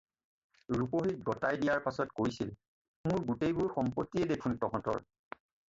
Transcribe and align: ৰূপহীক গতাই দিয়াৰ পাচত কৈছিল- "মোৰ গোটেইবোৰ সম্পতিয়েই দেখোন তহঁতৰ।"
ৰূপহীক 0.77 1.19
গতাই 1.27 1.59
দিয়াৰ 1.63 1.85
পাচত 1.89 2.15
কৈছিল- 2.21 3.13
"মোৰ 3.13 3.29
গোটেইবোৰ 3.29 3.73
সম্পতিয়েই 3.79 4.33
দেখোন 4.35 4.61
তহঁতৰ।" 4.67 5.09